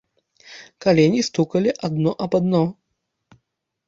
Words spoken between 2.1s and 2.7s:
аб адно.